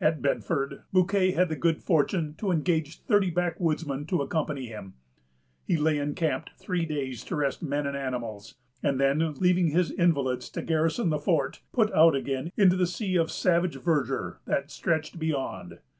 [0.00, 4.94] At Bedford, Bouquet had the good fortune to engage thirty backwoodsmen to accompany him.
[5.64, 10.50] He lay encamped three days to rest men and animals, and then, leaving his invalids
[10.50, 15.20] to garrison the fort, put out again into the sea of savage verdure that stretched
[15.20, 15.78] beyond.